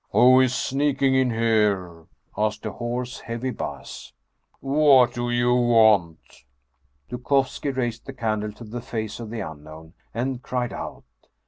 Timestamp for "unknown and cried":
9.41-10.73